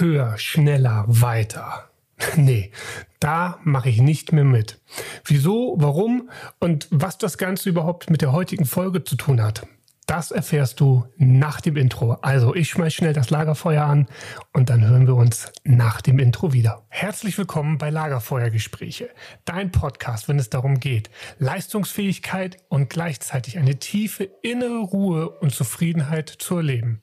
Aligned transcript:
höher, 0.00 0.38
schneller, 0.38 1.04
weiter. 1.06 1.90
Nee, 2.36 2.70
da 3.18 3.58
mache 3.64 3.88
ich 3.88 4.00
nicht 4.00 4.32
mehr 4.32 4.44
mit. 4.44 4.78
Wieso, 5.24 5.74
warum 5.78 6.28
und 6.58 6.86
was 6.90 7.16
das 7.16 7.38
Ganze 7.38 7.70
überhaupt 7.70 8.10
mit 8.10 8.20
der 8.20 8.32
heutigen 8.32 8.66
Folge 8.66 9.04
zu 9.04 9.16
tun 9.16 9.42
hat, 9.42 9.66
das 10.10 10.32
erfährst 10.32 10.80
du 10.80 11.06
nach 11.18 11.60
dem 11.60 11.76
Intro. 11.76 12.14
Also 12.14 12.52
ich 12.52 12.70
schmeiß 12.70 12.92
schnell 12.92 13.12
das 13.12 13.30
Lagerfeuer 13.30 13.84
an 13.84 14.08
und 14.52 14.68
dann 14.68 14.84
hören 14.84 15.06
wir 15.06 15.14
uns 15.14 15.52
nach 15.62 16.00
dem 16.00 16.18
Intro 16.18 16.52
wieder. 16.52 16.84
Herzlich 16.88 17.38
willkommen 17.38 17.78
bei 17.78 17.90
Lagerfeuergespräche, 17.90 19.10
dein 19.44 19.70
Podcast, 19.70 20.26
wenn 20.26 20.40
es 20.40 20.50
darum 20.50 20.80
geht, 20.80 21.10
Leistungsfähigkeit 21.38 22.56
und 22.68 22.90
gleichzeitig 22.90 23.56
eine 23.56 23.78
tiefe 23.78 24.24
innere 24.42 24.80
Ruhe 24.80 25.30
und 25.30 25.54
Zufriedenheit 25.54 26.28
zu 26.28 26.56
erleben, 26.56 27.02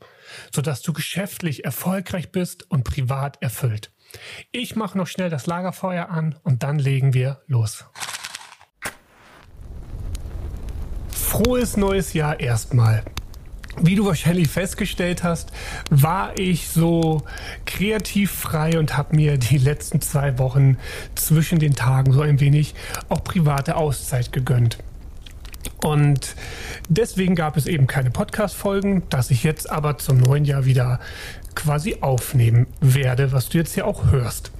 sodass 0.53 0.81
du 0.81 0.91
geschäftlich 0.91 1.63
erfolgreich 1.63 2.33
bist 2.33 2.69
und 2.69 2.83
privat 2.83 3.41
erfüllt. 3.41 3.93
Ich 4.51 4.75
mache 4.75 4.97
noch 4.97 5.07
schnell 5.07 5.29
das 5.29 5.47
Lagerfeuer 5.47 6.09
an 6.09 6.35
und 6.43 6.63
dann 6.63 6.77
legen 6.77 7.13
wir 7.13 7.41
los. 7.47 7.85
Frohes 11.37 11.77
neues 11.77 12.13
Jahr 12.13 12.39
erstmal. 12.39 13.03
Wie 13.79 13.93
du 13.93 14.07
wahrscheinlich 14.07 14.47
festgestellt 14.47 15.23
hast, 15.23 15.51
war 15.91 16.35
ich 16.39 16.67
so 16.67 17.21
kreativ 17.67 18.31
frei 18.31 18.79
und 18.79 18.97
habe 18.97 19.15
mir 19.15 19.37
die 19.37 19.59
letzten 19.59 20.01
zwei 20.01 20.39
Wochen 20.39 20.77
zwischen 21.13 21.59
den 21.59 21.75
Tagen 21.75 22.11
so 22.11 22.21
ein 22.21 22.39
wenig 22.39 22.73
auch 23.07 23.23
private 23.23 23.75
Auszeit 23.75 24.33
gegönnt. 24.33 24.79
Und 25.79 26.35
deswegen 26.89 27.35
gab 27.35 27.55
es 27.55 27.67
eben 27.67 27.85
keine 27.85 28.09
Podcast-Folgen, 28.09 29.03
dass 29.09 29.29
ich 29.29 29.43
jetzt 29.43 29.69
aber 29.69 29.99
zum 29.99 30.17
neuen 30.17 30.43
Jahr 30.43 30.65
wieder 30.65 30.99
quasi 31.53 31.97
aufnehmen 32.01 32.65
werde, 32.81 33.31
was 33.31 33.49
du 33.49 33.59
jetzt 33.59 33.75
hier 33.75 33.85
auch 33.85 34.09
hörst. 34.09 34.51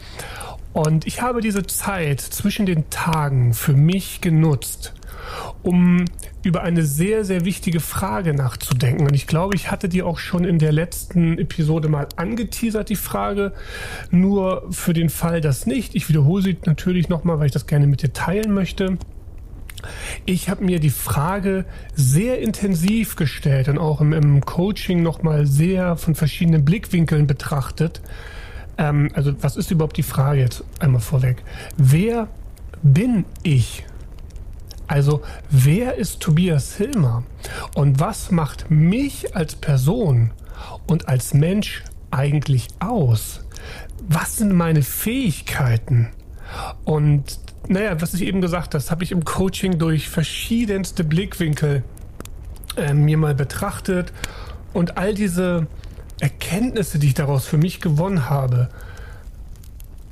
Und 0.74 1.08
ich 1.08 1.24
habe 1.24 1.42
diese 1.42 1.66
Zeit 1.66 2.22
zwischen 2.22 2.68
den 2.68 2.88
Tagen 2.92 3.56
für 3.56 3.74
mich 3.74 4.22
genutzt, 4.22 4.94
um 5.64 6.06
über 6.44 6.64
eine 6.64 6.84
sehr, 6.84 7.26
sehr 7.26 7.46
wichtige 7.46 7.80
Frage 7.80 8.34
nachzudenken. 8.34 9.06
Und 9.06 9.14
ich 9.14 9.28
glaube, 9.28 9.56
ich 9.56 9.72
hatte 9.72 9.90
die 9.90 10.04
auch 10.04 10.18
schon 10.18 10.44
in 10.44 10.60
der 10.60 10.72
letzten 10.72 11.38
Episode 11.38 11.90
mal 11.90 12.08
angeteasert, 12.16 12.90
die 12.90 12.96
Frage. 12.96 13.54
Nur 14.12 14.68
für 14.72 14.94
den 14.94 15.10
Fall, 15.10 15.42
dass 15.42 15.66
nicht. 15.66 15.96
Ich 15.96 16.10
wiederhole 16.10 16.44
sie 16.44 16.58
natürlich 16.66 17.10
nochmal, 17.10 17.40
weil 17.40 17.48
ich 17.48 17.52
das 17.52 17.68
gerne 17.68 17.88
mit 17.88 18.02
dir 18.02 18.14
teilen 18.14 18.54
möchte. 18.54 18.98
Ich 20.26 20.50
habe 20.50 20.64
mir 20.64 20.80
die 20.80 20.90
Frage 20.90 21.66
sehr 21.94 22.40
intensiv 22.40 23.16
gestellt 23.16 23.68
und 23.68 23.78
auch 23.78 24.02
im, 24.02 24.14
im 24.14 24.42
Coaching 24.42 25.04
nochmal 25.04 25.46
sehr 25.46 25.98
von 25.98 26.16
verschiedenen 26.16 26.66
Blickwinkeln 26.66 27.28
betrachtet. 27.28 28.02
Ähm, 28.78 29.10
also 29.14 29.34
was 29.42 29.56
ist 29.56 29.72
überhaupt 29.72 29.98
die 29.98 30.04
Frage 30.04 30.42
jetzt 30.42 30.64
einmal 30.80 31.02
vorweg? 31.02 31.44
Wer 31.78 32.28
bin 32.84 33.26
ich? 33.44 33.86
Also 34.88 35.22
wer 35.50 35.96
ist 35.96 36.22
Tobias 36.22 36.76
Hilmer? 36.76 37.24
Und 37.76 38.00
was 38.00 38.32
macht 38.32 38.72
mich 38.72 39.36
als 39.36 39.56
Person 39.56 40.32
und 40.88 41.08
als 41.08 41.34
Mensch 41.34 41.84
eigentlich 42.10 42.68
aus? 42.80 43.42
Was 44.08 44.38
sind 44.38 44.54
meine 44.54 44.82
Fähigkeiten? 44.82 46.10
Und 46.86 47.40
naja, 47.68 48.00
was 48.02 48.14
ich 48.14 48.22
eben 48.22 48.40
gesagt 48.40 48.68
habe, 48.68 48.74
das 48.74 48.92
habe 48.92 49.04
ich 49.04 49.12
im 49.12 49.26
Coaching 49.26 49.78
durch 49.78 50.08
verschiedenste 50.08 51.04
Blickwinkel 51.04 51.84
äh, 52.78 52.94
mir 52.94 53.18
mal 53.18 53.36
betrachtet 53.36 54.14
und 54.74 54.98
all 54.98 55.14
diese 55.14 55.68
Erkenntnisse, 56.20 56.98
die 56.98 57.08
ich 57.08 57.14
daraus 57.14 57.46
für 57.46 57.58
mich 57.58 57.82
gewonnen 57.82 58.30
habe, 58.30 58.70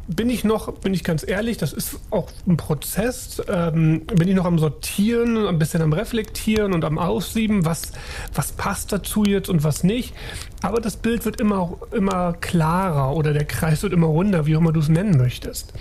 bin 0.07 0.29
ich 0.29 0.43
noch, 0.43 0.71
bin 0.73 0.93
ich 0.93 1.03
ganz 1.03 1.27
ehrlich, 1.27 1.57
das 1.57 1.73
ist 1.73 1.99
auch 2.11 2.29
ein 2.45 2.57
Prozess, 2.57 3.41
ähm, 3.47 4.05
bin 4.05 4.27
ich 4.27 4.35
noch 4.35 4.45
am 4.45 4.59
Sortieren, 4.59 5.47
ein 5.47 5.57
bisschen 5.57 5.81
am 5.81 5.93
Reflektieren 5.93 6.73
und 6.73 6.85
am 6.85 6.99
Aussieben, 6.99 7.65
was, 7.65 7.91
was 8.33 8.51
passt 8.51 8.91
dazu 8.91 9.23
jetzt 9.23 9.49
und 9.49 9.63
was 9.63 9.83
nicht. 9.83 10.13
Aber 10.61 10.79
das 10.79 10.97
Bild 10.97 11.25
wird 11.25 11.41
immer, 11.41 11.77
immer 11.91 12.33
klarer 12.33 13.15
oder 13.15 13.33
der 13.33 13.45
Kreis 13.45 13.81
wird 13.81 13.93
immer 13.93 14.07
runder, 14.07 14.45
wie 14.45 14.55
auch 14.55 14.59
immer 14.59 14.73
du 14.73 14.79
es 14.79 14.89
nennen 14.89 15.17
möchtest. 15.17 15.73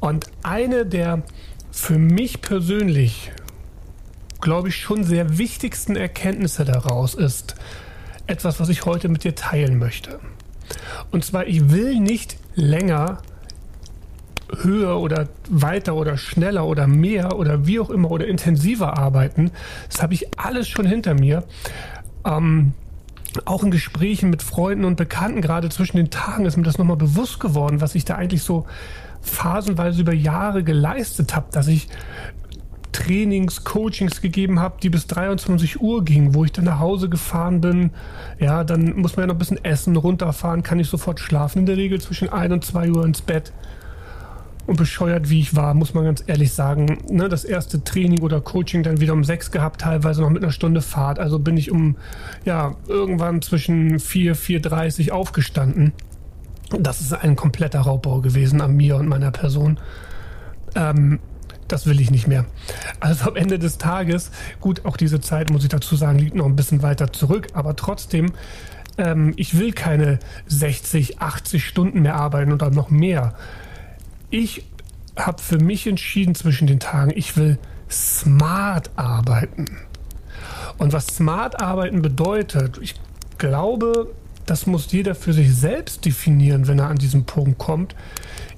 Und 0.00 0.26
eine 0.42 0.84
der 0.84 1.22
für 1.70 1.98
mich 1.98 2.40
persönlich, 2.40 3.30
glaube 4.40 4.70
ich, 4.70 4.76
schon 4.76 5.04
sehr 5.04 5.38
wichtigsten 5.38 5.94
Erkenntnisse 5.94 6.64
daraus 6.64 7.14
ist 7.14 7.54
etwas, 8.26 8.58
was 8.58 8.68
ich 8.70 8.86
heute 8.86 9.08
mit 9.08 9.22
dir 9.22 9.36
teilen 9.36 9.78
möchte. 9.78 10.18
Und 11.12 11.24
zwar, 11.24 11.46
ich 11.46 11.70
will 11.70 12.00
nicht 12.00 12.39
länger 12.54 13.18
höher 14.62 14.98
oder 14.98 15.28
weiter 15.48 15.94
oder 15.94 16.16
schneller 16.16 16.66
oder 16.66 16.86
mehr 16.86 17.36
oder 17.36 17.66
wie 17.66 17.80
auch 17.80 17.90
immer 17.90 18.10
oder 18.10 18.26
intensiver 18.26 18.98
arbeiten. 18.98 19.52
Das 19.88 20.02
habe 20.02 20.14
ich 20.14 20.38
alles 20.38 20.68
schon 20.68 20.86
hinter 20.86 21.14
mir. 21.14 21.44
Ähm, 22.24 22.72
auch 23.44 23.62
in 23.62 23.70
Gesprächen 23.70 24.30
mit 24.30 24.42
Freunden 24.42 24.84
und 24.84 24.96
Bekannten, 24.96 25.40
gerade 25.40 25.68
zwischen 25.68 25.96
den 25.96 26.10
Tagen, 26.10 26.46
ist 26.46 26.56
mir 26.56 26.64
das 26.64 26.78
nochmal 26.78 26.96
bewusst 26.96 27.38
geworden, 27.38 27.80
was 27.80 27.94
ich 27.94 28.04
da 28.04 28.16
eigentlich 28.16 28.42
so 28.42 28.66
phasenweise 29.20 30.00
über 30.00 30.12
Jahre 30.12 30.64
geleistet 30.64 31.36
habe, 31.36 31.46
dass 31.52 31.68
ich 31.68 31.88
Trainings, 33.00 33.64
Coachings 33.64 34.20
gegeben 34.20 34.60
habe, 34.60 34.76
die 34.82 34.90
bis 34.90 35.06
23 35.06 35.80
Uhr 35.80 36.04
gingen, 36.04 36.34
wo 36.34 36.44
ich 36.44 36.52
dann 36.52 36.66
nach 36.66 36.80
Hause 36.80 37.08
gefahren 37.08 37.60
bin. 37.60 37.90
Ja, 38.38 38.62
dann 38.62 38.96
muss 38.96 39.16
man 39.16 39.22
ja 39.22 39.26
noch 39.28 39.36
ein 39.36 39.38
bisschen 39.38 39.64
essen, 39.64 39.96
runterfahren, 39.96 40.62
kann 40.62 40.78
ich 40.78 40.88
sofort 40.88 41.18
schlafen. 41.18 41.60
In 41.60 41.66
der 41.66 41.78
Regel 41.78 42.00
zwischen 42.00 42.28
1 42.28 42.52
und 42.52 42.64
2 42.64 42.90
Uhr 42.90 43.04
ins 43.04 43.22
Bett. 43.22 43.52
Und 44.66 44.76
bescheuert 44.76 45.30
wie 45.30 45.40
ich 45.40 45.56
war, 45.56 45.72
muss 45.72 45.94
man 45.94 46.04
ganz 46.04 46.22
ehrlich 46.26 46.52
sagen, 46.52 46.98
ne, 47.10 47.28
das 47.28 47.44
erste 47.44 47.82
Training 47.82 48.20
oder 48.20 48.40
Coaching 48.40 48.82
dann 48.82 49.00
wieder 49.00 49.14
um 49.14 49.24
6 49.24 49.50
gehabt, 49.50 49.80
teilweise 49.80 50.20
noch 50.20 50.30
mit 50.30 50.42
einer 50.42 50.52
Stunde 50.52 50.82
Fahrt. 50.82 51.18
Also 51.18 51.38
bin 51.38 51.56
ich 51.56 51.72
um, 51.72 51.96
ja, 52.44 52.76
irgendwann 52.86 53.40
zwischen 53.40 53.98
4, 53.98 54.36
4.30 54.36 55.10
aufgestanden. 55.10 55.94
Das 56.78 57.00
ist 57.00 57.14
ein 57.14 57.34
kompletter 57.34 57.80
Raubbau 57.80 58.20
gewesen 58.20 58.60
an 58.60 58.76
mir 58.76 58.96
und 58.96 59.08
meiner 59.08 59.30
Person. 59.30 59.80
Ähm, 60.76 61.18
das 61.72 61.86
will 61.86 62.00
ich 62.00 62.10
nicht 62.10 62.26
mehr. 62.26 62.44
Also 63.00 63.30
am 63.30 63.36
Ende 63.36 63.58
des 63.58 63.78
Tages, 63.78 64.30
gut, 64.60 64.84
auch 64.84 64.96
diese 64.96 65.20
Zeit, 65.20 65.50
muss 65.50 65.62
ich 65.62 65.68
dazu 65.68 65.96
sagen, 65.96 66.18
liegt 66.18 66.34
noch 66.34 66.46
ein 66.46 66.56
bisschen 66.56 66.82
weiter 66.82 67.12
zurück, 67.12 67.48
aber 67.54 67.76
trotzdem, 67.76 68.32
ähm, 68.98 69.32
ich 69.36 69.58
will 69.58 69.72
keine 69.72 70.18
60, 70.46 71.20
80 71.20 71.64
Stunden 71.64 72.02
mehr 72.02 72.16
arbeiten 72.16 72.52
oder 72.52 72.70
noch 72.70 72.90
mehr. 72.90 73.34
Ich 74.30 74.64
habe 75.16 75.42
für 75.42 75.58
mich 75.58 75.86
entschieden 75.86 76.34
zwischen 76.34 76.66
den 76.66 76.80
Tagen, 76.80 77.12
ich 77.14 77.36
will 77.36 77.58
smart 77.90 78.90
arbeiten. 78.96 79.66
Und 80.78 80.92
was 80.92 81.06
smart 81.06 81.60
arbeiten 81.60 82.02
bedeutet, 82.02 82.78
ich 82.80 82.94
glaube, 83.38 84.08
das 84.46 84.66
muss 84.66 84.90
jeder 84.90 85.14
für 85.14 85.32
sich 85.32 85.54
selbst 85.54 86.04
definieren, 86.04 86.66
wenn 86.66 86.78
er 86.78 86.88
an 86.88 86.96
diesen 86.96 87.24
Punkt 87.24 87.58
kommt. 87.58 87.94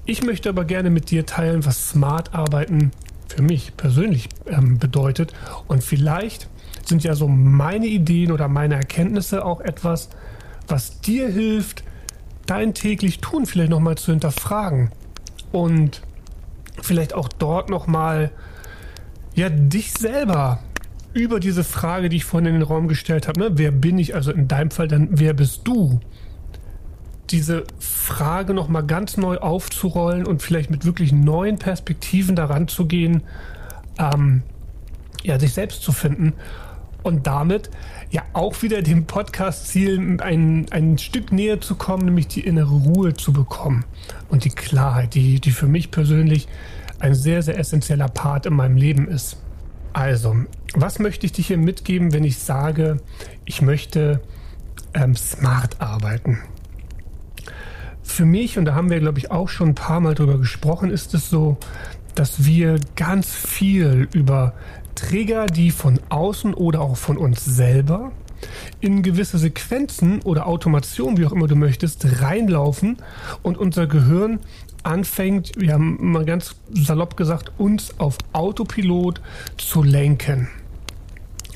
Ich 0.05 0.23
möchte 0.23 0.49
aber 0.49 0.65
gerne 0.65 0.91
mit 0.91 1.11
dir 1.11 1.27
teilen, 1.27 1.65
was 1.65 1.91
Smart 1.91 2.35
Arbeiten 2.35 2.91
für 3.29 3.43
mich 3.43 3.77
persönlich 3.77 4.29
ähm, 4.47 4.79
bedeutet. 4.79 5.33
Und 5.69 5.85
vielleicht 5.85 6.49
sind 6.85 7.05
ja 7.05 7.15
so 7.15 7.29
meine 7.29 7.87
Ideen 7.87 8.33
oder 8.33 8.49
meine 8.49 8.75
Erkenntnisse 8.75 9.45
auch 9.45 9.61
etwas, 9.61 10.11
was 10.67 11.01
dir 11.01 11.29
hilft, 11.29 11.85
dein 12.47 12.75
täglich 12.75 13.21
Tun 13.21 13.47
vielleicht 13.47 13.71
nochmal 13.71 13.97
zu 13.97 14.11
hinterfragen. 14.11 14.91
Und 15.53 16.03
vielleicht 16.81 17.15
auch 17.15 17.29
dort 17.29 17.71
nochmal 17.71 18.33
ja, 19.35 19.49
dich 19.49 19.93
selber 19.93 20.61
über 21.15 21.41
diese 21.41 21.63
Frage, 21.63 22.09
die 22.09 22.17
ich 22.17 22.25
vorhin 22.25 22.47
in 22.47 22.55
den 22.55 22.63
Raum 22.63 22.89
gestellt 22.89 23.29
habe, 23.29 23.39
ne, 23.39 23.51
wer 23.55 23.71
bin 23.71 23.99
ich, 23.99 24.15
also 24.15 24.33
in 24.33 24.49
deinem 24.49 24.71
Fall 24.71 24.89
dann, 24.89 25.09
wer 25.13 25.35
bist 25.35 25.61
du? 25.65 26.01
Diese 27.33 27.65
Frage 27.79 28.53
nochmal 28.55 28.85
ganz 28.85 29.17
neu 29.17 29.39
aufzurollen 29.39 30.27
und 30.27 30.43
vielleicht 30.43 30.71
mit 30.71 30.85
wirklich 30.85 31.13
neuen 31.13 31.59
Perspektiven 31.59 32.37
daran 32.37 32.69
zu 32.69 32.87
gehen, 32.87 33.23
ähm, 33.99 34.43
ja, 35.23 35.41
sich 35.41 35.55
selbst 35.55 35.83
zu 35.83 35.93
finden 35.93 36.35
und 37.03 37.27
damit 37.27 37.71
ja 38.11 38.23
auch 38.35 38.63
wieder 38.63 38.83
dem 38.83 39.07
Podcast-Ziel 39.07 40.21
ein, 40.21 40.67
ein 40.71 40.99
Stück 40.99 41.33
näher 41.33 41.61
zu 41.61 41.75
kommen, 41.75 42.05
nämlich 42.05 42.29
die 42.29 42.43
innere 42.43 42.75
Ruhe 42.75 43.15
zu 43.15 43.33
bekommen 43.33 43.85
und 44.29 44.45
die 44.45 44.51
Klarheit, 44.51 45.15
die, 45.15 45.41
die 45.41 45.51
für 45.53 45.67
mich 45.67 45.91
persönlich 45.91 46.49
ein 47.01 47.15
sehr, 47.15 47.43
sehr 47.43 47.59
essentieller 47.59 48.09
Part 48.09 48.47
in 48.47 48.55
meinem 48.55 48.77
Leben 48.77 49.09
ist. 49.09 49.39
Also, 49.93 50.37
was 50.75 50.99
möchte 50.99 51.27
ich 51.27 51.33
dir 51.33 51.43
hier 51.43 51.59
mitgeben, 51.59 52.13
wenn 52.13 52.25
ich 52.25 52.39
sage, 52.39 52.99
ich 53.45 53.63
möchte 53.63 54.21
ähm, 54.95 55.17
smart 55.17 55.81
arbeiten? 55.81 56.39
Für 58.13 58.27
mich, 58.27 58.59
und 58.59 58.67
da 58.67 58.75
haben 58.75 58.91
wir, 58.91 59.01
glaube 59.01 59.19
ich, 59.19 59.31
auch 59.31 59.49
schon 59.49 59.71
ein 59.71 59.75
paar 59.75 59.99
Mal 59.99 60.15
drüber 60.15 60.37
gesprochen, 60.37 60.91
ist 60.91 61.15
es 61.15 61.31
so, 61.31 61.57
dass 62.15 62.45
wir 62.45 62.79
ganz 62.95 63.35
viel 63.35 64.07
über 64.13 64.53
Trigger, 64.95 65.47
die 65.47 65.71
von 65.71 65.99
außen 66.11 66.53
oder 66.53 66.83
auch 66.83 66.99
von 66.99 67.17
uns 67.17 67.43
selber 67.43 68.13
in 68.83 69.03
gewisse 69.03 69.39
Sequenzen 69.39 70.21
oder 70.21 70.47
Automation, 70.47 71.17
wie 71.17 71.25
auch 71.25 71.33
immer 71.33 71.47
du 71.47 71.57
möchtest, 71.57 72.21
reinlaufen 72.21 72.99
und 73.43 73.57
unser 73.57 73.87
Gehirn 73.87 74.41
anfängt, 74.83 75.53
wir 75.57 75.73
haben 75.73 75.97
mal 75.99 76.27
ganz 76.27 76.57
salopp 76.71 77.17
gesagt, 77.17 77.51
uns 77.57 77.99
auf 77.99 78.19
Autopilot 78.35 79.23
zu 79.57 79.83
lenken. 79.83 80.49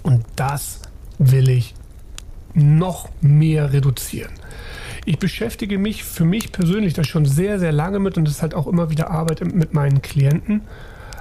Und 0.03 0.25
das 0.37 0.81
will 1.19 1.51
ich 1.51 1.75
noch 2.55 3.11
mehr 3.21 3.75
reduzieren. 3.75 4.33
Ich 5.09 5.21
beschäftige 5.21 5.79
mich 5.79 6.03
für 6.03 6.25
mich 6.25 6.51
persönlich 6.51 6.93
da 6.93 7.05
schon 7.05 7.27
sehr, 7.27 7.61
sehr 7.61 7.71
lange 7.71 8.01
mit 8.01 8.19
und 8.19 8.25
das 8.25 8.35
ist 8.35 8.43
halt 8.43 8.55
auch 8.55 8.67
immer 8.67 8.91
wieder 8.91 9.09
Arbeit 9.09 9.41
mit 9.55 9.73
meinen 9.73 10.03
Klienten. 10.03 10.63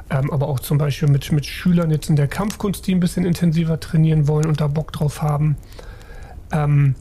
Ähm, 0.09 0.31
aber 0.31 0.47
auch 0.47 0.59
zum 0.59 0.79
Beispiel 0.79 1.07
mit, 1.07 1.31
mit 1.31 1.45
Schülern 1.45 1.91
jetzt 1.91 2.09
in 2.09 2.15
der 2.15 2.27
Kampfkunst, 2.27 2.87
die 2.87 2.95
ein 2.95 2.99
bisschen 2.99 3.25
intensiver 3.25 3.79
trainieren 3.79 4.27
wollen 4.27 4.47
und 4.47 4.59
da 4.59 4.65
Bock 4.67 4.91
drauf 4.91 5.21
haben. 5.21 5.55
Ähm, 6.51 6.95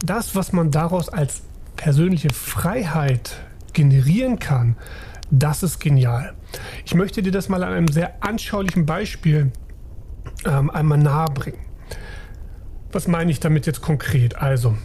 das, 0.00 0.34
was 0.34 0.52
man 0.54 0.70
daraus 0.70 1.10
als 1.10 1.42
persönliche 1.76 2.32
Freiheit 2.32 3.36
generieren 3.74 4.38
kann, 4.38 4.76
das 5.30 5.62
ist 5.62 5.80
genial. 5.80 6.32
Ich 6.86 6.94
möchte 6.94 7.22
dir 7.22 7.32
das 7.32 7.50
mal 7.50 7.62
an 7.62 7.74
einem 7.74 7.88
sehr 7.88 8.24
anschaulichen 8.24 8.86
Beispiel 8.86 9.52
ähm, 10.46 10.70
einmal 10.70 10.98
nahebringen. 10.98 11.60
Was 12.90 13.06
meine 13.06 13.30
ich 13.30 13.40
damit 13.40 13.66
jetzt 13.66 13.82
konkret? 13.82 14.36
Also, 14.36 14.76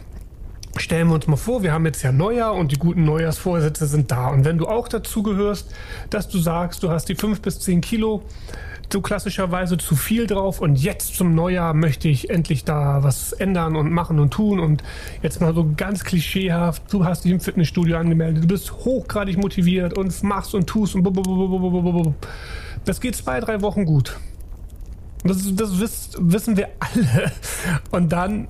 stellen 0.78 1.08
wir 1.08 1.16
uns 1.16 1.28
mal 1.28 1.36
vor, 1.36 1.64
wir 1.64 1.74
haben 1.74 1.86
jetzt 1.86 2.02
ja 2.02 2.12
Neujahr 2.12 2.54
und 2.54 2.72
die 2.72 2.78
guten 2.78 3.04
Neujahrsvorsätze 3.04 3.88
sind 3.88 4.12
da. 4.12 4.28
Und 4.28 4.46
wenn 4.46 4.58
du 4.58 4.68
auch 4.68 4.88
dazu 4.88 5.24
gehörst, 5.24 5.70
dass 6.10 6.30
du 6.30 6.40
sagst, 6.40 6.84
du 6.84 6.90
hast 6.90 7.10
die 7.10 7.16
fünf 7.16 7.42
bis 7.42 7.60
zehn 7.60 7.82
Kilo 7.82 8.24
so 8.92 9.02
klassischerweise 9.02 9.78
zu 9.78 9.96
viel 9.96 10.28
drauf 10.28 10.60
und 10.60 10.76
jetzt 10.76 11.16
zum 11.16 11.34
Neujahr 11.34 11.74
möchte 11.74 12.10
ich 12.10 12.30
endlich 12.30 12.66
da 12.66 13.04
was 13.04 13.32
ändern 13.32 13.76
und 13.76 13.92
machen 13.92 14.20
und 14.20 14.32
tun 14.32 14.60
und 14.60 14.84
jetzt 15.22 15.40
mal 15.40 15.54
so 15.54 15.72
ganz 15.78 16.04
klischeehaft, 16.04 16.84
du 16.92 17.06
hast 17.06 17.24
dich 17.24 17.32
im 17.32 17.40
Fitnessstudio 17.40 17.98
angemeldet, 17.98 18.44
du 18.44 18.48
bist 18.48 18.72
hochgradig 18.72 19.38
motiviert 19.38 19.98
und 19.98 20.24
machst 20.24 20.54
und 20.56 20.68
tust 20.68 20.96
und 20.96 22.16
das 22.84 23.00
geht 23.00 23.16
zwei, 23.16 23.40
drei 23.40 23.62
Wochen 23.62 23.86
gut. 23.86 24.18
Das, 25.24 25.38
das 25.56 25.80
wissen 25.80 26.58
wir 26.58 26.70
alle. 26.80 27.32
Und 27.92 28.12
dann 28.12 28.48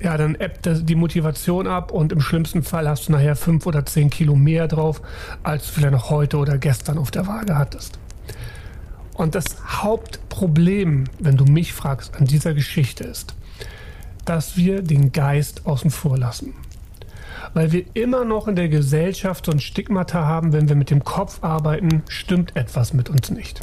ja, 0.00 0.16
dann 0.16 0.34
ebbt 0.34 0.68
die 0.88 0.94
Motivation 0.94 1.66
ab 1.66 1.92
und 1.92 2.12
im 2.12 2.20
schlimmsten 2.20 2.62
Fall 2.62 2.88
hast 2.88 3.08
du 3.08 3.12
nachher 3.12 3.36
fünf 3.36 3.66
oder 3.66 3.84
zehn 3.86 4.10
Kilo 4.10 4.34
mehr 4.34 4.68
drauf, 4.68 5.00
als 5.42 5.66
du 5.66 5.72
vielleicht 5.74 5.92
noch 5.92 6.10
heute 6.10 6.38
oder 6.38 6.58
gestern 6.58 6.98
auf 6.98 7.10
der 7.10 7.26
Waage 7.26 7.56
hattest. 7.56 7.98
Und 9.14 9.34
das 9.34 9.44
Hauptproblem, 9.64 11.04
wenn 11.18 11.36
du 11.36 11.44
mich 11.44 11.72
fragst, 11.72 12.16
an 12.16 12.24
dieser 12.24 12.54
Geschichte 12.54 13.04
ist, 13.04 13.34
dass 14.24 14.56
wir 14.56 14.82
den 14.82 15.12
Geist 15.12 15.66
außen 15.66 15.90
vor 15.90 16.16
lassen. 16.16 16.54
Weil 17.54 17.72
wir 17.72 17.84
immer 17.94 18.24
noch 18.24 18.48
in 18.48 18.56
der 18.56 18.68
Gesellschaft 18.68 19.46
so 19.46 19.52
ein 19.52 19.60
Stigmata 19.60 20.24
haben, 20.24 20.52
wenn 20.52 20.68
wir 20.68 20.76
mit 20.76 20.90
dem 20.90 21.04
Kopf 21.04 21.42
arbeiten, 21.42 22.02
stimmt 22.08 22.56
etwas 22.56 22.94
mit 22.94 23.10
uns 23.10 23.30
nicht. 23.30 23.60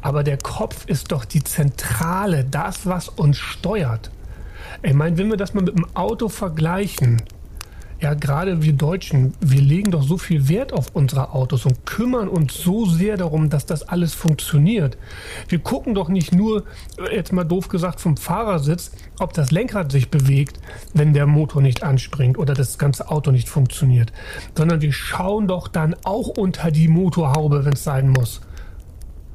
Aber 0.00 0.24
der 0.24 0.38
Kopf 0.38 0.86
ist 0.86 1.12
doch 1.12 1.24
die 1.24 1.44
Zentrale, 1.44 2.44
das, 2.44 2.86
was 2.86 3.08
uns 3.08 3.38
steuert. 3.38 4.10
Ich 4.82 4.94
meine, 4.94 5.16
wenn 5.18 5.30
wir 5.30 5.36
das 5.36 5.54
mal 5.54 5.62
mit 5.62 5.76
dem 5.76 5.86
Auto 5.94 6.28
vergleichen, 6.28 7.22
ja, 8.02 8.14
gerade 8.14 8.62
wir 8.62 8.72
Deutschen, 8.72 9.32
wir 9.40 9.60
legen 9.60 9.92
doch 9.92 10.02
so 10.02 10.18
viel 10.18 10.48
Wert 10.48 10.72
auf 10.72 10.88
unsere 10.92 11.34
Autos 11.34 11.66
und 11.66 11.86
kümmern 11.86 12.28
uns 12.28 12.54
so 12.54 12.84
sehr 12.84 13.16
darum, 13.16 13.48
dass 13.48 13.64
das 13.64 13.88
alles 13.88 14.12
funktioniert. 14.12 14.98
Wir 15.48 15.60
gucken 15.60 15.94
doch 15.94 16.08
nicht 16.08 16.34
nur, 16.34 16.64
jetzt 17.12 17.32
mal 17.32 17.44
doof 17.44 17.68
gesagt, 17.68 18.00
vom 18.00 18.16
Fahrersitz, 18.16 18.90
ob 19.20 19.34
das 19.34 19.52
Lenkrad 19.52 19.92
sich 19.92 20.10
bewegt, 20.10 20.58
wenn 20.94 21.12
der 21.12 21.28
Motor 21.28 21.62
nicht 21.62 21.84
anspringt 21.84 22.38
oder 22.38 22.54
das 22.54 22.76
ganze 22.76 23.08
Auto 23.08 23.30
nicht 23.30 23.48
funktioniert, 23.48 24.12
sondern 24.56 24.80
wir 24.80 24.92
schauen 24.92 25.46
doch 25.46 25.68
dann 25.68 25.94
auch 26.02 26.26
unter 26.26 26.72
die 26.72 26.88
Motorhaube, 26.88 27.64
wenn 27.64 27.74
es 27.74 27.84
sein 27.84 28.08
muss 28.08 28.40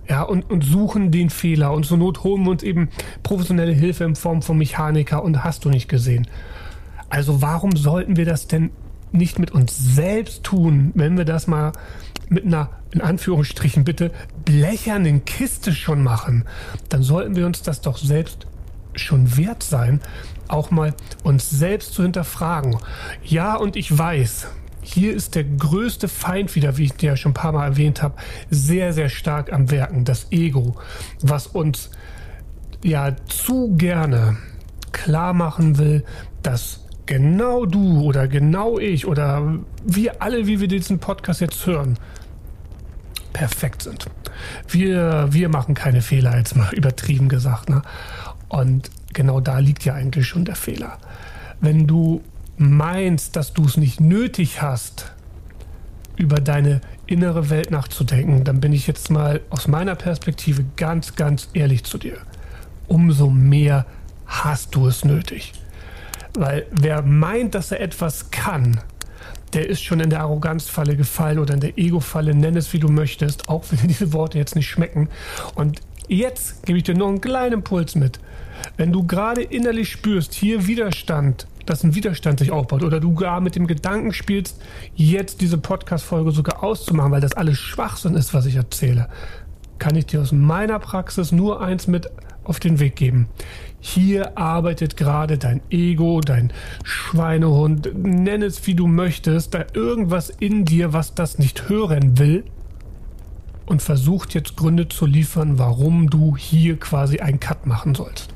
ja, 0.10 0.22
und, 0.24 0.50
und 0.50 0.64
suchen 0.64 1.12
den 1.12 1.30
Fehler. 1.30 1.74
Und 1.74 1.86
zur 1.86 1.98
Not 1.98 2.24
holen 2.24 2.44
wir 2.44 2.52
uns 2.52 2.64
eben 2.64 2.90
professionelle 3.24 3.74
Hilfe 3.74 4.04
in 4.04 4.16
Form 4.16 4.42
von 4.42 4.58
Mechaniker 4.58 5.24
und 5.24 5.44
hast 5.44 5.66
du 5.66 5.70
nicht 5.70 5.90
gesehen. 5.90 6.28
Also 7.10 7.42
warum 7.42 7.76
sollten 7.76 8.16
wir 8.16 8.26
das 8.26 8.48
denn 8.48 8.72
nicht 9.12 9.40
mit 9.40 9.52
uns 9.52 9.78
selbst 9.78 10.44
tun, 10.44 10.92
wenn 10.96 11.18
wir 11.18 11.26
das 11.26 11.48
mal 11.48 11.72
mit 12.30 12.46
einer, 12.46 12.70
in 12.92 13.02
Anführungsstrichen 13.02 13.84
bitte, 13.84 14.12
blechernen 14.46 15.26
Kiste 15.26 15.74
schon 15.74 16.04
machen? 16.04 16.46
Dann 16.90 17.04
sollten 17.04 17.36
wir 17.36 17.46
uns 17.46 17.62
das 17.62 17.82
doch 17.82 17.98
selbst 17.98 18.48
schon 18.96 19.38
wert 19.38 19.64
sein, 19.64 20.02
auch 20.48 20.72
mal 20.72 20.94
uns 21.24 21.50
selbst 21.50 21.94
zu 21.94 22.04
hinterfragen. 22.04 22.78
Ja, 23.24 23.56
und 23.56 23.76
ich 23.76 23.96
weiß, 23.96 24.48
hier 24.88 25.14
ist 25.14 25.36
der 25.36 25.44
größte 25.44 26.08
Feind 26.08 26.56
wieder, 26.56 26.78
wie 26.78 26.86
ich 26.86 26.94
dir 26.94 27.12
ja 27.12 27.18
schon 27.18 27.32
ein 27.32 27.36
paar 27.36 27.52
Mal 27.52 27.66
erwähnt 27.66 28.02
habe, 28.02 28.16
sehr, 28.50 28.94
sehr 28.94 29.10
stark 29.10 29.52
am 29.52 29.70
Werken, 29.70 30.06
das 30.06 30.32
Ego, 30.32 30.76
was 31.22 31.48
uns 31.48 31.92
ja 32.84 33.16
zu 33.28 33.76
gerne 33.76 34.38
klar 34.92 35.34
machen 35.34 35.78
will, 35.78 36.04
dass 36.42 36.86
genau 37.06 37.66
du 37.66 38.02
oder 38.02 38.28
genau 38.28 38.80
ich 38.80 39.06
oder 39.06 39.60
wir 39.84 40.22
alle, 40.22 40.48
wie 40.48 40.60
wir 40.60 40.68
diesen 40.68 41.00
Podcast 41.00 41.42
jetzt 41.42 41.66
hören, 41.66 41.98
perfekt 43.34 43.84
sind. 43.84 44.08
Wir, 44.68 45.28
wir 45.32 45.50
machen 45.50 45.76
keine 45.76 46.02
Fehler, 46.02 46.38
jetzt 46.38 46.56
mal 46.56 46.74
übertrieben 46.74 47.30
gesagt. 47.30 47.70
Ne? 47.70 47.82
Und 48.48 48.90
genau 49.14 49.42
da 49.42 49.60
liegt 49.60 49.86
ja 49.86 49.94
eigentlich 49.94 50.28
schon 50.28 50.46
der 50.46 50.56
Fehler. 50.56 50.98
Wenn 51.60 51.88
du 51.88 52.22
meinst, 52.58 53.36
dass 53.36 53.54
du 53.54 53.66
es 53.66 53.78
nicht 53.78 54.00
nötig 54.00 54.62
hast, 54.62 55.14
über 56.16 56.40
deine 56.40 56.82
innere 57.06 57.50
Welt 57.50 57.72
nachzudenken, 57.72 58.44
dann 58.44 58.60
bin 58.60 58.74
ich 58.74 58.88
jetzt 58.88 59.10
mal 59.10 59.42
aus 59.50 59.68
meiner 59.68 59.96
Perspektive 59.96 60.66
ganz, 60.76 61.16
ganz 61.16 61.50
ehrlich 61.54 61.84
zu 61.84 61.98
dir. 61.98 62.18
Umso 62.88 63.30
mehr 63.30 63.86
hast 64.26 64.76
du 64.76 64.88
es 64.88 65.06
nötig. 65.06 65.54
Weil 66.34 66.66
wer 66.72 67.02
meint, 67.04 67.56
dass 67.56 67.72
er 67.72 67.82
etwas 67.82 68.32
kann, 68.32 68.82
der 69.54 69.70
ist 69.70 69.84
schon 69.84 70.00
in 70.00 70.10
der 70.10 70.22
Arroganzfalle 70.22 70.98
gefallen 70.98 71.40
oder 71.40 71.54
in 71.54 71.62
der 71.62 71.78
Ego-Falle, 71.78 72.36
nenn 72.36 72.58
es 72.58 72.74
wie 72.74 72.80
du 72.80 72.90
möchtest, 72.90 73.48
auch 73.48 73.64
wenn 73.70 73.80
dir 73.80 73.88
diese 73.88 74.12
Worte 74.14 74.38
jetzt 74.38 74.56
nicht 74.56 74.68
schmecken. 74.68 75.10
Und 75.56 75.80
jetzt 76.08 76.66
gebe 76.66 76.78
ich 76.78 76.84
dir 76.84 76.96
noch 76.96 77.08
einen 77.08 77.22
kleinen 77.22 77.54
Impuls 77.54 77.96
mit. 77.96 78.20
Wenn 78.76 78.92
du 78.92 79.06
gerade 79.06 79.42
innerlich 79.42 79.90
spürst, 79.90 80.34
hier 80.34 80.68
Widerstand, 80.68 81.48
dass 81.68 81.84
ein 81.84 81.94
Widerstand 81.94 82.40
sich 82.40 82.52
aufbaut 82.52 82.82
oder 82.82 83.00
du 83.00 83.14
gar 83.14 83.40
mit 83.42 83.56
dem 83.56 83.68
Gedanken 83.68 84.14
spielst, 84.14 84.60
jetzt 84.96 85.42
diese 85.42 85.58
Podcast-Folge 85.58 86.32
sogar 86.32 86.64
auszumachen, 86.64 87.12
weil 87.12 87.22
das 87.22 87.34
alles 87.34 87.58
Schwachsinn 87.58 88.16
ist, 88.16 88.34
was 88.34 88.48
ich 88.48 88.56
erzähle, 88.56 89.10
kann 89.78 89.96
ich 89.96 90.08
dir 90.08 90.22
aus 90.22 90.32
meiner 90.32 90.80
Praxis 90.80 91.32
nur 91.32 91.62
eins 91.62 91.86
mit 91.88 92.10
auf 92.44 92.60
den 92.60 92.80
Weg 92.80 92.96
geben. 92.96 93.28
Hier 93.80 94.38
arbeitet 94.38 94.98
gerade 94.98 95.38
dein 95.38 95.62
Ego, 95.70 96.22
dein 96.22 96.52
Schweinehund, 96.84 97.92
nenn 97.94 98.42
es 98.42 98.66
wie 98.66 98.74
du 98.74 98.88
möchtest, 98.88 99.54
da 99.54 99.66
irgendwas 99.74 100.30
in 100.30 100.66
dir, 100.66 100.94
was 100.94 101.14
das 101.14 101.38
nicht 101.38 101.70
hören 101.70 102.18
will 102.18 102.46
und 103.66 103.82
versucht 103.82 104.34
jetzt 104.34 104.56
Gründe 104.56 104.88
zu 104.88 105.06
liefern, 105.06 105.60
warum 105.60 106.10
du 106.10 106.36
hier 106.38 106.80
quasi 106.80 107.20
einen 107.20 107.40
Cut 107.40 107.66
machen 107.66 107.94
sollst. 107.94 108.34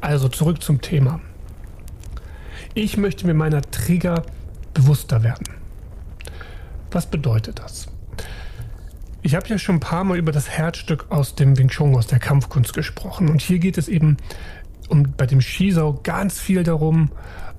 Also 0.00 0.28
zurück 0.28 0.62
zum 0.62 0.80
Thema. 0.80 1.20
Ich 2.74 2.96
möchte 2.96 3.26
mir 3.26 3.34
meiner 3.34 3.62
Trigger 3.62 4.22
bewusster 4.74 5.24
werden. 5.24 5.44
Was 6.92 7.06
bedeutet 7.06 7.58
das? 7.58 7.88
Ich 9.22 9.34
habe 9.34 9.48
ja 9.48 9.58
schon 9.58 9.76
ein 9.76 9.80
paar 9.80 10.04
Mal 10.04 10.18
über 10.18 10.32
das 10.32 10.48
Herzstück 10.48 11.06
aus 11.10 11.34
dem 11.34 11.58
Wing 11.58 11.68
Chun, 11.68 11.94
aus 11.96 12.06
der 12.06 12.20
Kampfkunst 12.20 12.72
gesprochen. 12.72 13.28
Und 13.28 13.42
hier 13.42 13.58
geht 13.58 13.76
es 13.76 13.88
eben 13.88 14.16
um, 14.88 15.02
bei 15.16 15.26
dem 15.26 15.40
Skisau 15.40 15.98
ganz 16.02 16.38
viel 16.38 16.62
darum, 16.62 17.10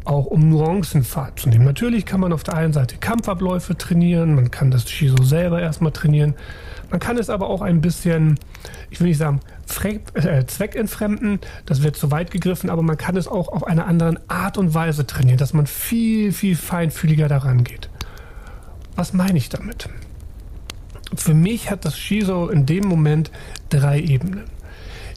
auch 0.06 0.25
um 0.25 0.50
Nuancen 0.50 1.06
wahrzunehmen. 1.13 1.65
Natürlich 1.65 2.06
kann 2.06 2.22
man 2.22 2.34
auf 2.34 2.44
der 2.44 2.56
einen 2.56 2.74
Seite 2.74 2.98
Kampfabläufe 2.98 3.77
trainieren, 3.77 4.34
man 4.34 4.50
kann 4.50 4.72
das 4.72 4.89
Shiso 4.89 5.22
selber 5.24 5.62
erstmal 5.62 5.91
trainieren, 5.91 6.36
man 6.91 7.00
kann 7.00 7.17
es 7.17 7.29
aber 7.29 7.50
auch 7.50 7.62
ein 7.62 7.81
bisschen, 7.81 8.38
ich 8.89 9.00
will 9.00 9.07
nicht 9.07 9.17
sagen, 9.17 9.39
äh, 10.13 10.45
zweckentfremden, 10.45 11.39
das 11.65 11.83
wird 11.83 11.95
zu 11.95 12.12
weit 12.12 12.31
gegriffen, 12.31 12.69
aber 12.69 12.81
man 12.81 12.98
kann 12.98 13.15
es 13.15 13.27
auch 13.29 13.48
auf 13.48 13.65
eine 13.65 13.86
andere 13.86 14.15
Art 14.27 14.57
und 14.57 14.74
Weise 14.74 15.07
trainieren, 15.07 15.38
dass 15.38 15.53
man 15.53 15.67
viel, 15.67 16.33
viel 16.33 16.57
feinfühliger 16.57 17.29
daran 17.29 17.63
geht. 17.63 17.89
Was 18.95 19.13
meine 19.13 19.38
ich 19.38 19.48
damit? 19.48 19.88
Für 21.15 21.33
mich 21.33 21.71
hat 21.71 21.86
das 21.86 21.98
Shiso 21.98 22.50
in 22.50 22.65
dem 22.65 22.86
Moment 22.86 23.31
drei 23.69 24.00
Ebenen. 24.00 24.43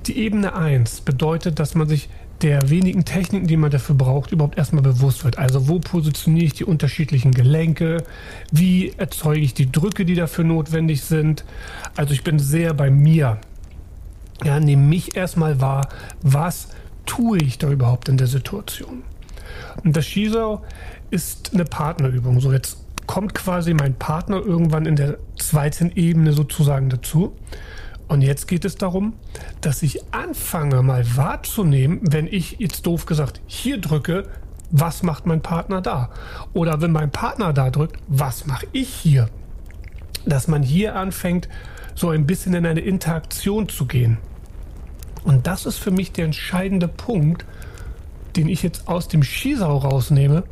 Die 0.07 0.19
Ebene 0.19 0.55
1 0.55 1.01
bedeutet, 1.01 1.59
dass 1.59 1.75
man 1.75 1.89
sich 1.89 2.09
der 2.45 2.69
wenigen 2.69 3.07
Techniken, 3.07 3.47
die 3.47 3.57
man 3.57 3.71
dafür 3.71 3.95
braucht, 3.95 4.31
überhaupt 4.31 4.59
erstmal 4.59 4.83
bewusst 4.83 5.25
wird. 5.25 5.39
Also 5.39 5.67
wo 5.67 5.79
positioniere 5.79 6.45
ich 6.45 6.53
die 6.53 6.65
unterschiedlichen 6.65 7.33
Gelenke? 7.33 8.05
Wie 8.53 8.93
erzeuge 8.99 9.41
ich 9.41 9.55
die 9.55 9.73
Drücke, 9.73 10.05
die 10.05 10.15
dafür 10.15 10.45
notwendig 10.45 11.03
sind? 11.03 11.43
Also 11.97 12.13
ich 12.13 12.23
bin 12.23 12.39
sehr 12.39 12.75
bei 12.75 12.91
mir. 12.91 13.39
Ja, 14.45 14.61
nehme 14.61 14.83
mich 14.83 15.17
erstmal 15.17 15.63
wahr, 15.63 15.89
was 16.21 16.69
tue 17.07 17.39
ich 17.39 17.57
da 17.57 17.71
überhaupt 17.71 18.11
in 18.11 18.19
der 18.19 18.27
Situation? 18.27 19.05
Und 19.83 19.97
das 19.97 20.05
Shizou 20.05 20.61
ist 21.11 21.55
eine 21.55 21.65
Partnerübung. 21.65 22.41
So 22.41 22.53
jetzt 22.53 22.77
kommt 23.07 23.35
quasi 23.35 23.73
mein 23.73 23.95
Partner 23.95 24.37
irgendwann 24.37 24.85
in 24.85 24.97
der 24.97 25.17
zweiten 25.39 25.93
Ebene 25.95 26.35
sozusagen 26.35 26.91
dazu. 26.91 27.35
Und 28.09 28.23
jetzt 28.23 28.47
geht 28.49 28.65
es 28.65 28.77
darum, 28.77 29.15
dass 29.61 29.83
ich 29.83 30.01
anfange 30.13 30.83
mal 30.83 31.05
wahrzunehmen, 31.17 32.01
wenn 32.03 32.27
ich 32.27 32.57
jetzt 32.59 32.87
doof 32.87 33.07
gesagt 33.07 33.41
hier 33.47 33.79
drücke, 33.79 34.29
was 34.71 35.03
macht 35.03 35.27
mein 35.27 35.41
Partner 35.41 35.81
da? 35.81 36.11
Oder 36.53 36.81
wenn 36.81 36.93
mein 36.93 37.11
Partner 37.11 37.53
da 37.53 37.71
drückt, 37.71 37.97
was 38.09 38.47
mache 38.47 38.67
ich 38.73 38.89
hier? 38.89 39.29
Dass 40.27 40.49
man 40.49 40.63
hier 40.63 40.97
anfängt, 40.97 41.49
so 41.95 42.11
ein 42.11 42.27
bisschen 42.27 42.55
in 42.55 42.67
eine 42.67 42.81
Interaktion 42.81 43.69
zu 43.69 43.87
gehen. 43.87 44.19
Und 45.23 45.47
das 45.47 45.65
ist 45.65 45.79
für 45.79 45.91
mich 45.91 46.13
der 46.13 46.27
entscheidende 46.27 46.89
Punkt, 46.89 47.45
den 48.37 48.49
ich 48.49 48.63
jetzt 48.63 48.89
aus 48.89 49.09
dem 49.09 49.23
Skisau 49.23 49.79
rausnehme 49.79 50.45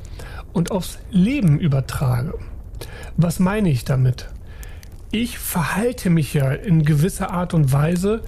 und 0.53 0.71
aufs 0.71 0.99
Leben 1.11 1.59
übertrage. 1.59 2.35
Was 3.17 3.39
meine 3.39 3.71
ich 3.71 3.85
damit? 3.85 4.29
Ich 5.15 5.39
verhalte 5.39 6.09
mich 6.09 6.33
ja 6.33 6.53
in 6.53 6.87
gewisser 6.87 7.31
Art 7.31 7.53
und 7.53 7.71
Weise 7.71 8.23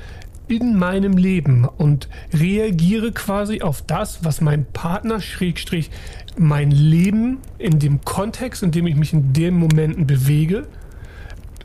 in 0.48 0.76
meinem 0.76 1.16
Leben 1.16 1.64
und 1.64 2.10
reagiere 2.30 3.10
quasi 3.10 3.62
auf 3.62 3.80
das, 3.80 4.22
was 4.22 4.42
mein 4.42 4.66
Partner 4.66 5.22
Schrägstrich 5.22 5.90
mein 6.36 6.70
Leben 6.70 7.38
in 7.56 7.78
dem 7.78 8.04
Kontext, 8.04 8.62
in 8.62 8.70
dem 8.70 8.86
ich 8.86 8.96
mich 8.96 9.14
in 9.14 9.32
den 9.32 9.54
Momenten 9.54 10.06
bewege, 10.06 10.66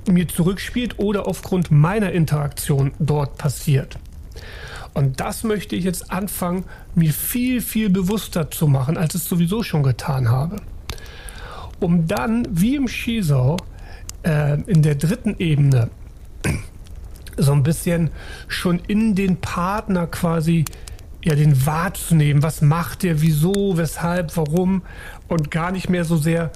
mir 0.07 0.25
zurückspielt 0.29 0.99
oder 0.99 1.27
aufgrund 1.27 1.69
meiner 1.69 2.13
Interaktion 2.13 2.93
dort 2.97 3.37
passiert. 3.37 3.99
Und 4.93 5.19
das 5.19 5.43
möchte 5.43 5.75
ich 5.75 5.83
jetzt 5.83 6.13
anfangen, 6.13 6.63
mir 6.95 7.11
viel, 7.11 7.59
viel 7.59 7.89
bewusster 7.89 8.51
zu 8.51 8.69
machen, 8.69 8.95
als 8.95 9.15
es 9.15 9.25
sowieso 9.25 9.63
schon 9.63 9.83
getan 9.83 10.29
habe. 10.29 10.61
Um 11.81 12.07
dann, 12.07 12.47
wie 12.49 12.77
im 12.77 12.87
Skisau, 12.87 13.57
äh, 14.23 14.59
in 14.61 14.81
der 14.81 14.95
dritten 14.95 15.35
Ebene 15.39 15.89
so 17.37 17.53
ein 17.53 17.63
bisschen 17.63 18.11
schon 18.47 18.79
in 18.87 19.15
den 19.15 19.37
Partner 19.37 20.07
quasi 20.07 20.65
ja 21.23 21.35
den 21.35 21.65
wahrzunehmen. 21.65 22.43
Was 22.43 22.61
macht 22.61 23.03
der, 23.03 23.21
wieso, 23.21 23.77
weshalb, 23.77 24.35
warum 24.37 24.83
und 25.27 25.51
gar 25.51 25.71
nicht 25.71 25.89
mehr 25.89 26.05
so 26.05 26.17
sehr 26.17 26.51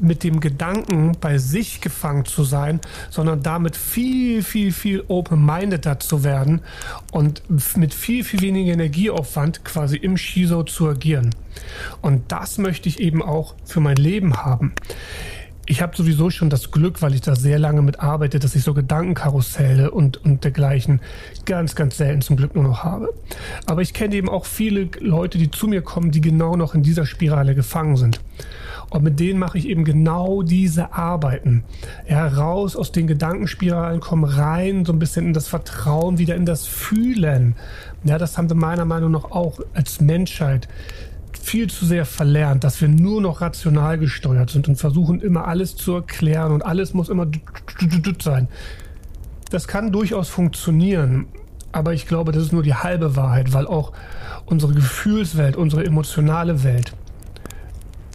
mit 0.00 0.24
dem 0.24 0.40
Gedanken 0.40 1.12
bei 1.20 1.38
sich 1.38 1.80
gefangen 1.80 2.24
zu 2.24 2.42
sein, 2.42 2.80
sondern 3.08 3.42
damit 3.42 3.76
viel, 3.76 4.42
viel, 4.42 4.72
viel 4.72 5.04
open-mindeder 5.06 6.00
zu 6.00 6.24
werden 6.24 6.62
und 7.12 7.42
mit 7.76 7.94
viel, 7.94 8.24
viel 8.24 8.40
weniger 8.40 8.72
Energieaufwand 8.72 9.64
quasi 9.64 9.96
im 9.96 10.16
Shiso 10.16 10.64
zu 10.64 10.88
agieren. 10.88 11.30
Und 12.00 12.32
das 12.32 12.58
möchte 12.58 12.88
ich 12.88 12.98
eben 13.00 13.22
auch 13.22 13.54
für 13.64 13.80
mein 13.80 13.96
Leben 13.96 14.38
haben. 14.38 14.72
Ich 15.66 15.80
habe 15.80 15.96
sowieso 15.96 16.28
schon 16.30 16.50
das 16.50 16.72
Glück, 16.72 17.02
weil 17.02 17.14
ich 17.14 17.20
da 17.20 17.36
sehr 17.36 17.58
lange 17.58 17.82
mit 17.82 18.00
arbeite, 18.00 18.40
dass 18.40 18.56
ich 18.56 18.64
so 18.64 18.74
Gedankenkarusselle 18.74 19.92
und, 19.92 20.24
und 20.24 20.42
dergleichen 20.42 21.00
ganz, 21.44 21.76
ganz 21.76 21.96
selten 21.96 22.20
zum 22.20 22.36
Glück 22.36 22.56
nur 22.56 22.64
noch 22.64 22.82
habe. 22.82 23.14
Aber 23.66 23.80
ich 23.80 23.94
kenne 23.94 24.16
eben 24.16 24.28
auch 24.28 24.44
viele 24.44 24.88
Leute, 24.98 25.38
die 25.38 25.52
zu 25.52 25.68
mir 25.68 25.82
kommen, 25.82 26.10
die 26.10 26.20
genau 26.20 26.56
noch 26.56 26.74
in 26.74 26.82
dieser 26.82 27.06
Spirale 27.06 27.54
gefangen 27.54 27.96
sind. 27.96 28.20
Und 28.90 29.04
mit 29.04 29.20
denen 29.20 29.38
mache 29.38 29.56
ich 29.56 29.68
eben 29.68 29.84
genau 29.84 30.42
diese 30.42 30.92
Arbeiten. 30.92 31.62
Ja, 32.08 32.26
raus 32.26 32.74
aus 32.74 32.90
den 32.90 33.06
Gedankenspiralen, 33.06 34.00
kommen 34.00 34.24
rein, 34.24 34.84
so 34.84 34.92
ein 34.92 34.98
bisschen 34.98 35.28
in 35.28 35.32
das 35.32 35.46
Vertrauen, 35.46 36.18
wieder 36.18 36.34
in 36.34 36.44
das 36.44 36.66
Fühlen. 36.66 37.54
Ja, 38.04 38.18
das 38.18 38.36
haben 38.36 38.50
wir 38.50 38.56
meiner 38.56 38.84
Meinung 38.84 39.12
nach 39.12 39.24
auch 39.24 39.60
als 39.74 40.00
Menschheit 40.00 40.68
viel 41.42 41.68
zu 41.68 41.84
sehr 41.84 42.06
verlernt, 42.06 42.62
dass 42.62 42.80
wir 42.80 42.88
nur 42.88 43.20
noch 43.20 43.40
rational 43.40 43.98
gesteuert 43.98 44.50
sind 44.50 44.68
und 44.68 44.76
versuchen 44.76 45.20
immer 45.20 45.48
alles 45.48 45.74
zu 45.74 45.94
erklären 45.94 46.52
und 46.52 46.64
alles 46.64 46.94
muss 46.94 47.08
immer 47.08 47.26
sein. 48.22 48.48
Das 49.50 49.66
kann 49.66 49.90
durchaus 49.90 50.28
funktionieren, 50.28 51.26
aber 51.72 51.94
ich 51.94 52.06
glaube, 52.06 52.30
das 52.32 52.44
ist 52.44 52.52
nur 52.52 52.62
die 52.62 52.74
halbe 52.74 53.16
Wahrheit, 53.16 53.52
weil 53.52 53.66
auch 53.66 53.92
unsere 54.46 54.72
Gefühlswelt, 54.72 55.56
unsere 55.56 55.84
emotionale 55.84 56.62
Welt 56.62 56.94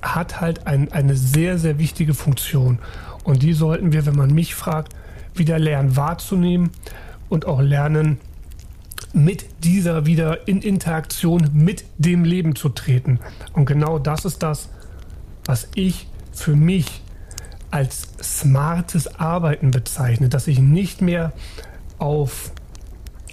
hat 0.01 0.39
halt 0.39 0.65
ein, 0.65 0.91
eine 0.93 1.15
sehr, 1.15 1.57
sehr 1.57 1.79
wichtige 1.79 2.13
Funktion. 2.13 2.79
Und 3.25 3.43
die 3.43 3.53
sollten 3.53 3.91
wir, 3.91 4.05
wenn 4.05 4.15
man 4.15 4.33
mich 4.33 4.55
fragt, 4.55 4.93
wieder 5.35 5.59
lernen 5.59 5.97
wahrzunehmen 5.97 6.71
und 7.27 7.45
auch 7.45 7.61
lernen, 7.61 8.19
mit 9.17 9.63
dieser 9.63 10.05
wieder 10.05 10.47
in 10.47 10.61
Interaktion 10.61 11.49
mit 11.53 11.85
dem 11.97 12.23
Leben 12.23 12.55
zu 12.55 12.69
treten. 12.69 13.19
Und 13.53 13.65
genau 13.65 13.99
das 13.99 14.25
ist 14.25 14.43
das, 14.43 14.69
was 15.45 15.67
ich 15.75 16.07
für 16.31 16.55
mich 16.55 17.01
als 17.71 18.07
smartes 18.21 19.19
Arbeiten 19.19 19.71
bezeichne, 19.71 20.29
dass 20.29 20.47
ich 20.47 20.59
nicht 20.59 21.01
mehr 21.01 21.33
auf 21.97 22.51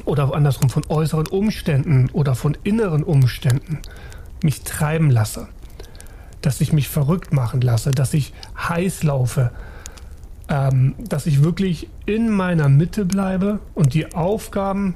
oder 0.05 0.35
andersrum 0.35 0.71
von 0.71 0.85
äußeren 0.89 1.27
Umständen 1.29 2.11
oder 2.13 2.35
von 2.35 2.57
inneren 2.65 3.03
Umständen 3.03 3.79
mich 4.43 4.63
treiben 4.63 5.11
lasse, 5.11 5.49
dass 6.41 6.61
ich 6.61 6.73
mich 6.73 6.89
verrückt 6.89 7.33
machen 7.33 7.61
lasse, 7.61 7.91
dass 7.91 8.13
ich 8.13 8.33
heiß 8.57 9.03
laufe, 9.03 9.51
ähm, 10.49 10.95
dass 10.99 11.27
ich 11.27 11.43
wirklich 11.43 11.89
in 12.07 12.31
meiner 12.31 12.69
Mitte 12.69 13.05
bleibe 13.05 13.61
und 13.75 13.95
die 13.95 14.15
Aufgaben, 14.15 14.95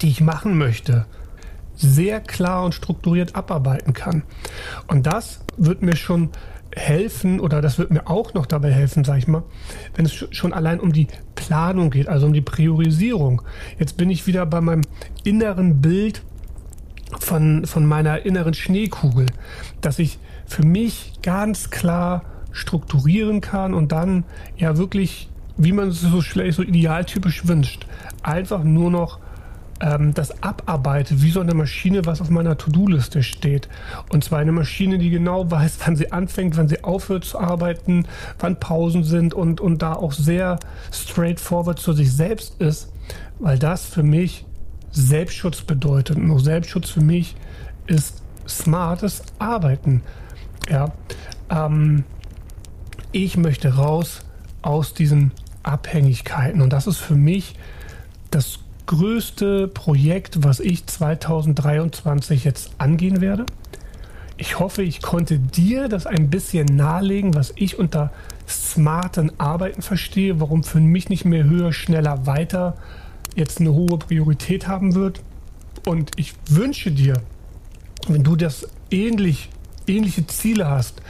die 0.00 0.08
ich 0.08 0.20
machen 0.20 0.58
möchte, 0.58 1.06
sehr 1.74 2.20
klar 2.20 2.64
und 2.64 2.74
strukturiert 2.74 3.34
abarbeiten 3.34 3.92
kann. 3.92 4.22
Und 4.88 5.06
das 5.06 5.40
wird 5.56 5.82
mir 5.82 5.96
schon 5.96 6.30
helfen 6.74 7.40
oder 7.40 7.62
das 7.62 7.78
wird 7.78 7.90
mir 7.90 8.06
auch 8.08 8.34
noch 8.34 8.46
dabei 8.46 8.72
helfen, 8.72 9.04
sag 9.04 9.18
ich 9.18 9.28
mal, 9.28 9.42
wenn 9.94 10.04
es 10.04 10.14
schon 10.30 10.52
allein 10.52 10.80
um 10.80 10.92
die 10.92 11.06
Planung 11.34 11.90
geht, 11.90 12.08
also 12.08 12.26
um 12.26 12.32
die 12.32 12.42
Priorisierung. 12.42 13.42
Jetzt 13.78 13.96
bin 13.96 14.10
ich 14.10 14.26
wieder 14.26 14.44
bei 14.46 14.60
meinem 14.60 14.82
inneren 15.24 15.80
Bild 15.80 16.22
von, 17.18 17.66
von 17.66 17.86
meiner 17.86 18.26
inneren 18.26 18.54
Schneekugel, 18.54 19.26
dass 19.80 19.98
ich 19.98 20.18
für 20.46 20.64
mich 20.64 21.12
ganz 21.22 21.70
klar 21.70 22.24
strukturieren 22.52 23.40
kann 23.40 23.74
und 23.74 23.92
dann 23.92 24.24
ja 24.56 24.76
wirklich, 24.76 25.28
wie 25.56 25.72
man 25.72 25.88
es 25.88 26.00
so 26.00 26.20
schlecht, 26.20 26.56
so 26.56 26.62
idealtypisch 26.62 27.46
wünscht, 27.46 27.86
einfach 28.22 28.64
nur 28.64 28.90
noch 28.90 29.18
ähm, 29.80 30.14
das 30.14 30.42
abarbeite, 30.42 31.22
wie 31.22 31.30
so 31.30 31.40
eine 31.40 31.54
Maschine, 31.54 32.06
was 32.06 32.20
auf 32.20 32.30
meiner 32.30 32.56
To-Do-Liste 32.56 33.22
steht. 33.22 33.68
Und 34.10 34.24
zwar 34.24 34.38
eine 34.38 34.52
Maschine, 34.52 34.98
die 34.98 35.10
genau 35.10 35.50
weiß, 35.50 35.78
wann 35.84 35.96
sie 35.96 36.12
anfängt, 36.12 36.56
wann 36.56 36.68
sie 36.68 36.84
aufhört 36.84 37.24
zu 37.24 37.38
arbeiten, 37.38 38.06
wann 38.38 38.58
Pausen 38.58 39.04
sind 39.04 39.34
und, 39.34 39.60
und 39.60 39.82
da 39.82 39.94
auch 39.94 40.12
sehr 40.12 40.58
straightforward 40.92 41.78
zu 41.78 41.92
sich 41.92 42.12
selbst 42.12 42.60
ist, 42.60 42.92
weil 43.38 43.58
das 43.58 43.84
für 43.84 44.02
mich 44.02 44.46
Selbstschutz 44.90 45.62
bedeutet. 45.62 46.16
Und 46.16 46.30
auch 46.30 46.40
Selbstschutz 46.40 46.90
für 46.90 47.02
mich 47.02 47.36
ist 47.86 48.22
smartes 48.48 49.22
Arbeiten. 49.38 50.02
Ja, 50.70 50.92
ähm, 51.50 52.04
ich 53.12 53.36
möchte 53.36 53.76
raus 53.76 54.20
aus 54.62 54.94
diesen 54.94 55.32
Abhängigkeiten 55.62 56.60
und 56.60 56.72
das 56.72 56.86
ist 56.86 56.98
für 56.98 57.14
mich 57.14 57.56
das 58.30 58.60
größte 58.86 59.68
Projekt, 59.68 60.44
was 60.44 60.60
ich 60.60 60.86
2023 60.86 62.44
jetzt 62.44 62.70
angehen 62.78 63.20
werde. 63.20 63.46
Ich 64.38 64.58
hoffe, 64.58 64.82
ich 64.82 65.02
konnte 65.02 65.38
dir 65.38 65.88
das 65.88 66.06
ein 66.06 66.30
bisschen 66.30 66.66
nahelegen, 66.66 67.34
was 67.34 67.52
ich 67.56 67.78
unter 67.78 68.12
smarten 68.48 69.32
Arbeiten 69.38 69.82
verstehe, 69.82 70.40
warum 70.40 70.62
für 70.62 70.80
mich 70.80 71.08
nicht 71.08 71.24
mehr 71.24 71.44
höher, 71.44 71.72
schneller, 71.72 72.26
weiter 72.26 72.76
jetzt 73.34 73.60
eine 73.60 73.72
hohe 73.72 73.98
Priorität 73.98 74.68
haben 74.68 74.94
wird. 74.94 75.20
Und 75.84 76.10
ich 76.16 76.34
wünsche 76.48 76.90
dir, 76.90 77.20
wenn 78.08 78.24
du 78.24 78.36
das 78.36 78.68
ähnlich, 78.90 79.48
ähnliche 79.86 80.26
Ziele 80.26 80.68
hast, 80.68 81.00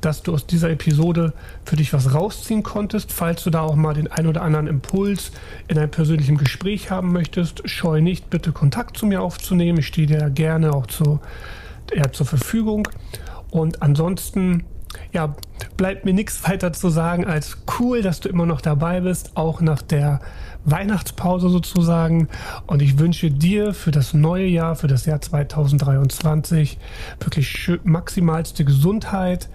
dass 0.00 0.22
du 0.22 0.34
aus 0.34 0.46
dieser 0.46 0.70
Episode 0.70 1.32
für 1.64 1.76
dich 1.76 1.92
was 1.92 2.14
rausziehen 2.14 2.62
konntest. 2.62 3.12
Falls 3.12 3.44
du 3.44 3.50
da 3.50 3.62
auch 3.62 3.74
mal 3.74 3.94
den 3.94 4.10
ein 4.10 4.26
oder 4.26 4.42
anderen 4.42 4.66
Impuls 4.66 5.32
in 5.68 5.78
einem 5.78 5.90
persönlichen 5.90 6.36
Gespräch 6.36 6.90
haben 6.90 7.12
möchtest, 7.12 7.68
scheu 7.68 8.00
nicht, 8.00 8.30
bitte 8.30 8.52
Kontakt 8.52 8.96
zu 8.96 9.06
mir 9.06 9.22
aufzunehmen. 9.22 9.78
Ich 9.78 9.86
stehe 9.86 10.06
dir 10.06 10.30
gerne 10.30 10.74
auch 10.74 10.86
zu, 10.86 11.20
ja, 11.94 12.10
zur 12.12 12.26
Verfügung. 12.26 12.88
Und 13.50 13.82
ansonsten 13.82 14.64
ja, 15.12 15.34
bleibt 15.76 16.04
mir 16.04 16.12
nichts 16.12 16.48
weiter 16.48 16.72
zu 16.72 16.88
sagen 16.88 17.26
als 17.26 17.58
cool, 17.78 18.02
dass 18.02 18.20
du 18.20 18.28
immer 18.28 18.46
noch 18.46 18.60
dabei 18.60 19.00
bist, 19.00 19.36
auch 19.36 19.60
nach 19.60 19.82
der 19.82 20.20
Weihnachtspause 20.64 21.48
sozusagen. 21.48 22.28
Und 22.66 22.82
ich 22.82 22.98
wünsche 22.98 23.30
dir 23.30 23.74
für 23.74 23.90
das 23.90 24.14
neue 24.14 24.46
Jahr, 24.46 24.76
für 24.76 24.86
das 24.86 25.06
Jahr 25.06 25.20
2023 25.20 26.78
wirklich 27.20 27.70
maximalste 27.84 28.64
Gesundheit 28.64 29.48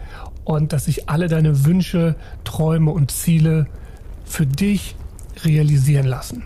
und 0.45 0.73
dass 0.73 0.85
sich 0.85 1.09
alle 1.09 1.27
deine 1.27 1.65
Wünsche, 1.65 2.15
Träume 2.43 2.91
und 2.91 3.11
Ziele 3.11 3.67
für 4.25 4.45
dich 4.45 4.95
realisieren 5.43 6.05
lassen. 6.05 6.43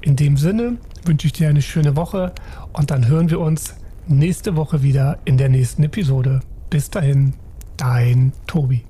In 0.00 0.16
dem 0.16 0.36
Sinne 0.36 0.78
wünsche 1.04 1.26
ich 1.26 1.32
dir 1.32 1.48
eine 1.48 1.62
schöne 1.62 1.96
Woche 1.96 2.32
und 2.72 2.90
dann 2.90 3.08
hören 3.08 3.30
wir 3.30 3.40
uns 3.40 3.74
nächste 4.06 4.56
Woche 4.56 4.82
wieder 4.82 5.18
in 5.24 5.38
der 5.38 5.48
nächsten 5.48 5.82
Episode. 5.82 6.40
Bis 6.70 6.90
dahin, 6.90 7.34
dein 7.76 8.32
Tobi. 8.46 8.87